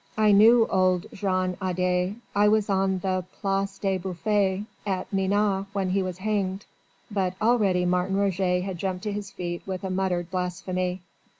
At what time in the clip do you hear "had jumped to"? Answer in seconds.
8.61-9.11